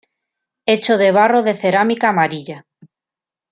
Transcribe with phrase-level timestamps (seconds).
[0.65, 2.65] Hecho de barro de cerámica amarilla.